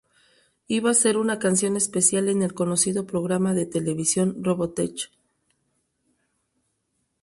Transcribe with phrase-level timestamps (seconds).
[0.67, 5.11] Iba a ser una canción especial en el conocido programa de televisión, Robotech.